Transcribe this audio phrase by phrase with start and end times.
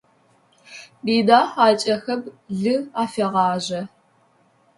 [1.05, 2.21] Мина хьакӏэхэм
[2.61, 3.81] лы афегъажъэ.